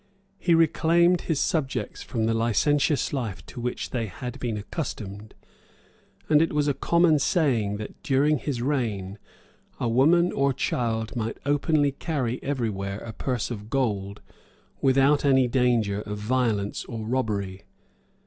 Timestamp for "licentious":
2.33-3.13